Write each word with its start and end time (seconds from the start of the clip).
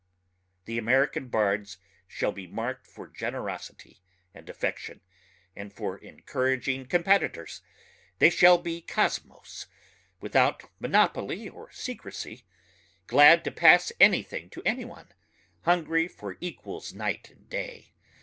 The 0.65 0.79
American 0.79 1.27
bards 1.27 1.77
shall 2.07 2.31
be 2.31 2.47
marked 2.47 2.87
for 2.87 3.05
generosity 3.07 4.01
and 4.33 4.49
affection 4.49 5.01
and 5.55 5.71
for 5.71 5.95
encouraging 5.99 6.87
competitors.... 6.87 7.61
They 8.17 8.31
shall 8.31 8.57
be 8.57 8.81
kosmos... 8.81 9.67
without 10.19 10.63
monopoly 10.79 11.47
or 11.47 11.71
secrecy... 11.71 12.47
glad 13.05 13.43
to 13.43 13.51
pass 13.51 13.91
anything 13.99 14.49
to 14.49 14.63
any 14.65 14.85
one... 14.85 15.09
hungry 15.65 16.07
for 16.07 16.35
equals 16.39 16.93
night 16.93 17.29
and 17.29 17.47
day. 17.47 17.93